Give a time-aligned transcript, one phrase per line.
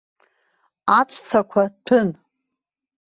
[0.99, 2.09] Аҵәцақәа ҭәын.